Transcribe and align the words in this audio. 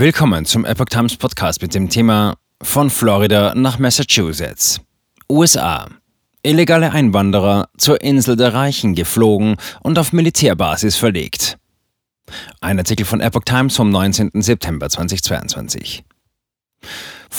Willkommen 0.00 0.46
zum 0.46 0.64
Epoch 0.64 0.86
Times 0.86 1.14
Podcast 1.14 1.60
mit 1.60 1.74
dem 1.74 1.90
Thema 1.90 2.38
Von 2.62 2.88
Florida 2.88 3.54
nach 3.54 3.78
Massachusetts. 3.78 4.80
USA. 5.30 5.90
Illegale 6.42 6.92
Einwanderer 6.92 7.68
zur 7.76 8.00
Insel 8.00 8.36
der 8.36 8.54
Reichen 8.54 8.94
geflogen 8.94 9.56
und 9.82 9.98
auf 9.98 10.14
Militärbasis 10.14 10.96
verlegt. 10.96 11.58
Ein 12.62 12.78
Artikel 12.78 13.04
von 13.04 13.20
Epoch 13.20 13.44
Times 13.44 13.76
vom 13.76 13.90
19. 13.90 14.30
September 14.40 14.88
2022. 14.88 16.02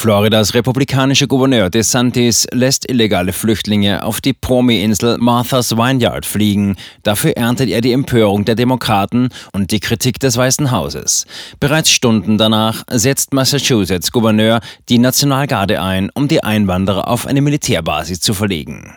Floridas 0.02 0.56
republikanischer 0.56 1.28
Gouverneur 1.28 1.70
DeSantis 1.70 2.48
lässt 2.52 2.90
illegale 2.90 3.34
Flüchtlinge 3.34 4.04
auf 4.04 4.20
die 4.20 4.34
Promi-Insel 4.34 5.20
Martha's 5.20 5.78
Vineyard 5.78 6.26
fliegen. 6.26 6.76
Dafür 7.04 7.38
erntet 7.38 7.70
er 7.70 7.82
die 7.82 7.92
Empörung 7.92 8.44
der 8.44 8.56
Demokraten 8.56 9.30
und 9.54 9.70
die 9.70 9.80
Kritik 9.80 10.20
des 10.20 10.38
Weißen 10.38 10.72
Hauses. 10.72 11.28
Bereits 11.60 11.92
Stunden 11.92 12.40
danach 12.40 12.84
setzt 12.90 13.32
Massachusetts 13.32 14.12
Gouverneur 14.12 14.62
die 14.90 14.98
Nationalgarde 14.98 15.80
ein, 15.80 16.10
um 16.16 16.28
die 16.28 16.44
Einwanderer 16.44 17.08
auf 17.08 17.28
eine 17.28 17.42
Militärbasis 17.42 18.22
zu 18.22 18.34
verlegen. 18.34 18.96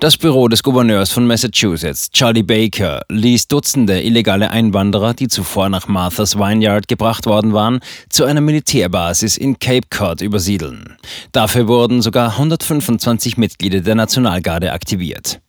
Das 0.00 0.16
Büro 0.16 0.48
des 0.48 0.62
Gouverneurs 0.62 1.12
von 1.12 1.26
Massachusetts, 1.26 2.10
Charlie 2.10 2.42
Baker, 2.42 3.02
ließ 3.10 3.48
Dutzende 3.48 4.00
illegale 4.00 4.50
Einwanderer, 4.50 5.12
die 5.12 5.28
zuvor 5.28 5.68
nach 5.68 5.88
Martha's 5.88 6.38
Vineyard 6.38 6.88
gebracht 6.88 7.26
worden 7.26 7.52
waren, 7.52 7.80
zu 8.08 8.24
einer 8.24 8.40
Militärbasis 8.40 9.36
in 9.36 9.58
Cape 9.58 9.88
Cod 9.90 10.22
übersiedeln. 10.22 10.96
Dafür 11.32 11.68
wurden 11.68 12.00
sogar 12.00 12.30
125 12.30 13.36
Mitglieder 13.36 13.82
der 13.82 13.94
Nationalgarde 13.94 14.72
aktiviert. 14.72 15.42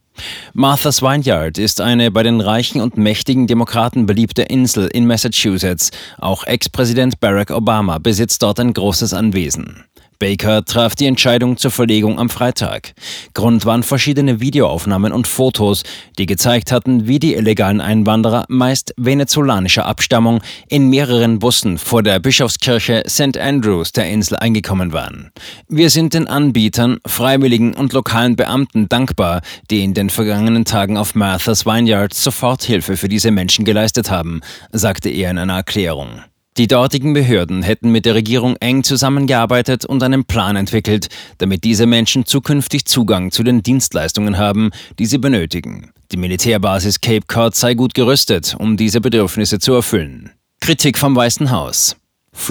Martha's 0.51 1.01
Vineyard 1.01 1.57
ist 1.57 1.79
eine 1.79 2.11
bei 2.11 2.21
den 2.21 2.41
reichen 2.41 2.81
und 2.81 2.97
mächtigen 2.97 3.47
Demokraten 3.47 4.05
beliebte 4.05 4.41
Insel 4.41 4.87
in 4.87 5.07
Massachusetts. 5.07 5.91
Auch 6.17 6.43
Ex-Präsident 6.45 7.21
Barack 7.21 7.51
Obama 7.51 7.99
besitzt 7.99 8.43
dort 8.43 8.59
ein 8.59 8.73
großes 8.73 9.13
Anwesen. 9.13 9.85
Baker 10.21 10.63
traf 10.63 10.93
die 10.93 11.07
Entscheidung 11.07 11.57
zur 11.57 11.71
Verlegung 11.71 12.19
am 12.19 12.29
Freitag. 12.29 12.93
Grund 13.33 13.65
waren 13.65 13.81
verschiedene 13.81 14.39
Videoaufnahmen 14.39 15.13
und 15.13 15.27
Fotos, 15.27 15.81
die 16.19 16.27
gezeigt 16.27 16.71
hatten, 16.71 17.07
wie 17.07 17.17
die 17.17 17.33
illegalen 17.33 17.81
Einwanderer, 17.81 18.45
meist 18.47 18.93
venezolanischer 18.97 19.87
Abstammung, 19.87 20.41
in 20.69 20.89
mehreren 20.89 21.39
Bussen 21.39 21.79
vor 21.79 22.03
der 22.03 22.19
Bischofskirche 22.19 23.01
St. 23.09 23.35
Andrews 23.35 23.93
der 23.93 24.09
Insel 24.09 24.35
eingekommen 24.35 24.93
waren. 24.93 25.31
Wir 25.67 25.89
sind 25.89 26.13
den 26.13 26.27
Anbietern, 26.27 26.99
Freiwilligen 27.07 27.73
und 27.73 27.91
lokalen 27.91 28.35
Beamten 28.35 28.87
dankbar, 28.87 29.41
die 29.71 29.83
in 29.83 29.95
den 29.95 30.11
vergangenen 30.11 30.65
Tagen 30.65 30.97
auf 30.97 31.15
Martha's 31.15 31.65
Vineyard 31.65 32.13
Soforthilfe 32.13 32.95
für 32.95 33.09
diese 33.09 33.31
Menschen 33.31 33.65
geleistet 33.65 34.11
haben, 34.11 34.41
sagte 34.71 35.09
er 35.09 35.31
in 35.31 35.39
einer 35.39 35.55
Erklärung. 35.55 36.21
Die 36.61 36.67
dortigen 36.67 37.13
Behörden 37.13 37.63
hätten 37.63 37.91
mit 37.91 38.05
der 38.05 38.13
Regierung 38.13 38.55
eng 38.57 38.83
zusammengearbeitet 38.83 39.83
und 39.83 40.03
einen 40.03 40.25
Plan 40.25 40.55
entwickelt, 40.55 41.07
damit 41.39 41.63
diese 41.63 41.87
Menschen 41.87 42.27
zukünftig 42.27 42.85
Zugang 42.85 43.31
zu 43.31 43.41
den 43.41 43.63
Dienstleistungen 43.63 44.37
haben, 44.37 44.69
die 44.99 45.07
sie 45.07 45.17
benötigen. 45.17 45.89
Die 46.11 46.17
Militärbasis 46.17 47.01
Cape 47.01 47.25
Cod 47.25 47.55
sei 47.55 47.73
gut 47.73 47.95
gerüstet, 47.95 48.55
um 48.59 48.77
diese 48.77 49.01
Bedürfnisse 49.01 49.57
zu 49.57 49.73
erfüllen. 49.73 50.29
Kritik 50.59 50.99
vom 50.99 51.15
Weißen 51.15 51.49
Haus. 51.49 51.95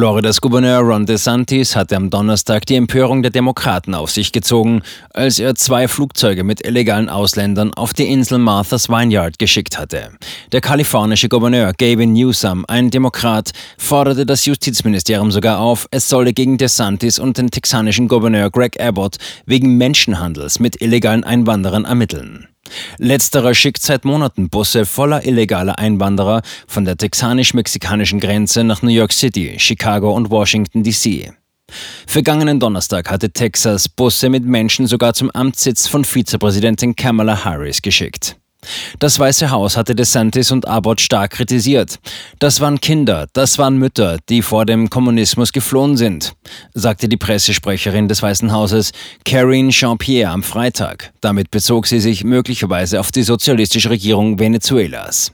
Floridas 0.01 0.41
Gouverneur 0.41 0.81
Ron 0.81 1.05
DeSantis 1.05 1.75
hatte 1.75 1.97
am 1.97 2.11
Donnerstag 2.11 2.65
die 2.65 2.77
Empörung 2.77 3.23
der 3.23 3.33
Demokraten 3.33 3.95
auf 3.95 4.11
sich 4.11 4.31
gezogen, 4.31 4.83
als 5.13 5.39
er 5.39 5.55
zwei 5.57 5.89
Flugzeuge 5.89 6.45
mit 6.45 6.65
illegalen 6.65 7.09
Ausländern 7.09 7.75
auf 7.75 7.93
die 7.93 8.07
Insel 8.07 8.39
Martha's 8.39 8.89
Vineyard 8.89 9.39
geschickt 9.39 9.79
hatte. 9.79 10.11
Der 10.53 10.61
kalifornische 10.61 11.29
Gouverneur 11.29 11.73
Gavin 11.77 12.13
Newsom, 12.13 12.65
ein 12.69 12.91
Demokrat, 12.91 13.51
forderte 13.79 14.27
das 14.27 14.47
Justizministerium 14.47 15.31
sogar 15.33 15.59
auf, 15.59 15.89
es 15.91 16.09
solle 16.09 16.33
gegen 16.33 16.57
DeSantis 16.57 17.19
und 17.19 17.37
den 17.37 17.51
texanischen 17.51 18.07
Gouverneur 18.07 18.51
Greg 18.51 18.81
Abbott 18.81 19.17
wegen 19.45 19.77
Menschenhandels 19.77 20.61
mit 20.61 20.81
illegalen 20.81 21.25
Einwanderern 21.25 21.85
ermitteln. 21.85 22.50
Letzterer 22.99 23.55
schickt 23.55 23.83
seit 23.83 24.05
Monaten 24.05 24.49
Busse 24.49 24.87
voller 24.87 25.25
illegaler 25.25 25.79
Einwanderer 25.79 26.43
von 26.67 26.85
der 26.85 26.97
texanisch-mexikanischen 26.97 28.21
Grenze 28.21 28.65
nach 28.65 28.83
New 28.83 28.91
York 28.91 29.13
City, 29.13 29.57
Chicago 29.59 30.13
und 30.13 30.31
Washington, 30.31 30.83
D.C. 30.83 31.33
Vergangenen 32.07 32.59
Donnerstag 32.59 33.11
hatte 33.11 33.31
Texas 33.31 33.89
Busse 33.89 34.29
mit 34.29 34.45
Menschen 34.45 34.87
sogar 34.87 35.15
zum 35.15 35.31
Amtssitz 35.31 35.87
von 35.87 36.05
Vizepräsidentin 36.05 36.97
Kamala 36.97 37.45
Harris 37.45 37.81
geschickt. 37.83 38.40
Das 38.99 39.19
Weiße 39.19 39.51
Haus 39.51 39.77
hatte 39.77 39.95
DeSantis 39.95 40.51
und 40.51 40.69
Abbott 40.69 41.01
stark 41.01 41.33
kritisiert. 41.33 41.99
Das 42.39 42.61
waren 42.61 42.81
Kinder, 42.81 43.27
das 43.33 43.59
waren 43.59 43.79
Mütter, 43.79 44.19
die 44.29 44.43
vor 44.43 44.67
dem 44.67 44.91
Kommunismus 44.91 45.53
geflohen 45.53 45.97
sind, 45.97 46.35
sagte 46.75 47.09
die 47.09 47.17
Pressesprecherin 47.17 48.09
des 48.09 48.23
Weißen 48.23 48.53
Hauses 48.53 48.93
Karine 49.25 49.71
Jean-Pierre 49.71 50.33
am 50.33 50.43
Freitag. 50.43 51.13
Damit 51.21 51.51
bezog 51.51 51.87
sie 51.87 52.01
sich 52.01 52.25
möglicherweise 52.25 53.01
auf 53.01 53.11
die 53.11 53.23
sozialistische 53.23 53.91
Regierung 53.91 54.39
Venezuelas. 54.39 55.33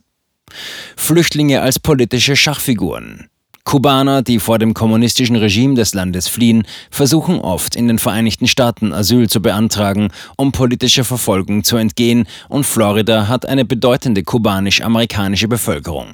Flüchtlinge 0.97 1.61
als 1.61 1.79
politische 1.79 2.37
Schachfiguren. 2.37 3.29
Kubaner, 3.67 4.23
die 4.23 4.39
vor 4.39 4.61
dem 4.61 4.75
kommunistischen 4.75 5.35
Regime 5.35 5.75
des 5.75 5.93
Landes 5.93 6.29
fliehen, 6.29 6.63
versuchen 6.89 7.41
oft 7.41 7.75
in 7.75 7.89
den 7.89 7.99
Vereinigten 7.99 8.47
Staaten 8.47 8.93
Asyl 8.93 9.29
zu 9.29 9.43
beantragen, 9.43 10.11
um 10.37 10.53
politischer 10.53 11.03
Verfolgung 11.03 11.65
zu 11.65 11.77
entgehen, 11.77 12.29
und 12.49 12.65
Florida 12.65 13.27
hat 13.27 13.45
eine 13.45 13.65
bedeutende 13.65 14.23
kubanisch-amerikanische 14.23 15.49
Bevölkerung. 15.49 16.07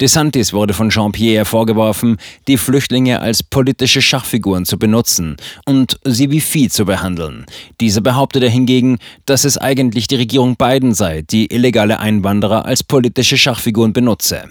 DeSantis 0.00 0.54
wurde 0.54 0.72
von 0.72 0.88
Jean-Pierre 0.88 1.44
vorgeworfen, 1.44 2.16
die 2.48 2.56
Flüchtlinge 2.56 3.20
als 3.20 3.42
politische 3.42 4.00
Schachfiguren 4.00 4.64
zu 4.64 4.78
benutzen 4.78 5.36
und 5.66 5.98
sie 6.02 6.30
wie 6.30 6.40
Vieh 6.40 6.70
zu 6.70 6.86
behandeln. 6.86 7.44
Dieser 7.78 8.00
behauptete 8.00 8.48
hingegen, 8.48 8.96
dass 9.26 9.44
es 9.44 9.58
eigentlich 9.58 10.08
die 10.08 10.16
Regierung 10.16 10.56
Biden 10.56 10.94
sei, 10.94 11.20
die 11.20 11.52
illegale 11.52 12.00
Einwanderer 12.00 12.64
als 12.64 12.82
politische 12.82 13.36
Schachfiguren 13.36 13.92
benutze. 13.92 14.48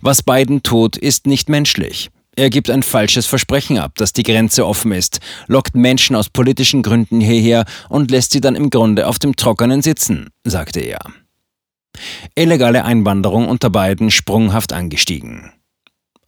Was 0.00 0.22
Biden 0.22 0.62
tut, 0.62 0.96
ist 0.96 1.26
nicht 1.26 1.48
menschlich. 1.48 2.10
Er 2.38 2.50
gibt 2.50 2.68
ein 2.68 2.82
falsches 2.82 3.24
Versprechen 3.24 3.78
ab, 3.78 3.92
dass 3.96 4.12
die 4.12 4.22
Grenze 4.22 4.66
offen 4.66 4.92
ist, 4.92 5.20
lockt 5.46 5.74
Menschen 5.74 6.14
aus 6.14 6.28
politischen 6.28 6.82
Gründen 6.82 7.20
hierher 7.20 7.64
und 7.88 8.10
lässt 8.10 8.32
sie 8.32 8.42
dann 8.42 8.56
im 8.56 8.68
Grunde 8.68 9.06
auf 9.06 9.18
dem 9.18 9.36
Trockenen 9.36 9.80
sitzen, 9.80 10.28
sagte 10.44 10.80
er. 10.80 11.00
Illegale 12.34 12.84
Einwanderung 12.84 13.48
unter 13.48 13.70
Biden 13.70 14.10
sprunghaft 14.10 14.74
angestiegen. 14.74 15.50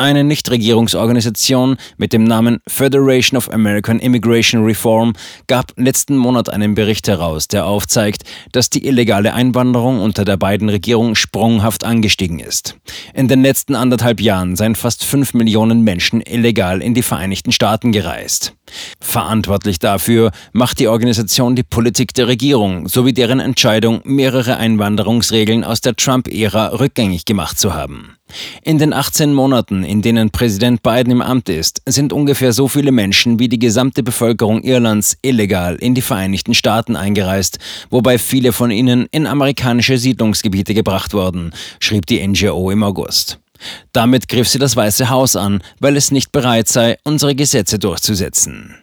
Eine 0.00 0.22
Nichtregierungsorganisation 0.22 1.76
mit 1.97 2.12
dem 2.12 2.22
Namen 2.22 2.60
Federation 2.69 3.36
of 3.36 3.50
American 3.50 3.98
Immigration 3.98 4.62
Reform 4.64 5.14
gab 5.48 5.72
letzten 5.75 6.16
Monat 6.16 6.48
einen 6.48 6.76
Bericht 6.76 7.09
heraus, 7.09 7.48
der 7.48 7.66
aufzeigt, 7.66 8.22
dass 8.53 8.70
die 8.70 8.87
illegale 8.87 9.34
Einwanderung 9.34 9.98
unter 9.98 10.25
der 10.25 10.37
beiden 10.37 10.69
Regierung 10.69 11.16
sprunghaft 11.16 11.82
angestiegen 11.82 12.38
ist. 12.38 12.76
In 13.12 13.26
den 13.26 13.42
letzten 13.42 13.75
anderthalb 13.75 14.20
Jahren 14.20 14.54
seien 14.54 14.76
fast 14.76 15.04
fünf 15.04 15.34
Millionen 15.34 15.82
Menschen 15.82 16.20
illegal 16.20 16.81
in 16.81 16.94
die 16.94 17.03
Vereinigten 17.03 17.50
Staaten 17.50 17.91
gereist. 17.91 18.54
Verantwortlich 19.00 19.78
dafür 19.78 20.30
macht 20.52 20.78
die 20.78 20.88
Organisation 20.88 21.56
die 21.56 21.62
Politik 21.62 22.14
der 22.14 22.28
Regierung 22.28 22.88
sowie 22.88 23.12
deren 23.12 23.40
Entscheidung, 23.40 24.00
mehrere 24.04 24.56
Einwanderungsregeln 24.56 25.64
aus 25.64 25.80
der 25.80 25.96
Trump-Ära 25.96 26.78
rückgängig 26.78 27.24
gemacht 27.24 27.58
zu 27.58 27.74
haben. 27.74 28.18
In 28.62 28.78
den 28.78 28.92
18 28.92 29.32
Monaten, 29.32 29.84
in 29.84 30.02
denen 30.02 30.30
Präsident 30.30 30.82
Biden 30.82 31.10
im 31.10 31.22
Amt 31.22 31.48
ist, 31.48 31.80
sind 31.86 32.12
ungefähr 32.12 32.52
so 32.52 32.68
viele 32.68 32.92
Menschen 32.92 33.38
wie 33.38 33.48
die 33.48 33.58
gesamte 33.58 34.02
Bevölkerung 34.02 34.62
Irlands 34.62 35.16
illegal 35.22 35.76
in 35.76 35.94
die 35.94 36.02
Vereinigten 36.02 36.54
Staaten 36.54 36.96
eingereist, 36.96 37.58
wobei 37.90 38.18
viele 38.18 38.52
von 38.52 38.70
ihnen 38.70 39.06
in 39.10 39.26
amerikanische 39.26 39.98
Siedlungsgebiete 39.98 40.74
gebracht 40.74 41.14
wurden, 41.14 41.52
schrieb 41.80 42.06
die 42.06 42.26
NGO 42.26 42.70
im 42.70 42.82
August. 42.82 43.38
Damit 43.92 44.28
griff 44.28 44.48
sie 44.48 44.58
das 44.58 44.76
Weiße 44.76 45.08
Haus 45.08 45.36
an, 45.36 45.62
weil 45.80 45.96
es 45.96 46.10
nicht 46.10 46.32
bereit 46.32 46.69
sei, 46.69 46.99
unsere 47.05 47.34
Gesetze 47.34 47.78
durchzusetzen. 47.78 48.78